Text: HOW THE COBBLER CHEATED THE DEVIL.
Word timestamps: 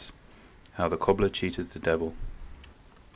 HOW 0.77 0.89
THE 0.89 0.97
COBBLER 0.97 1.29
CHEATED 1.29 1.69
THE 1.69 1.79
DEVIL. 1.79 2.15